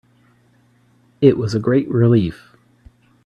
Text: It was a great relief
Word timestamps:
It 1.21 1.37
was 1.37 1.53
a 1.53 1.59
great 1.59 1.87
relief 1.87 2.55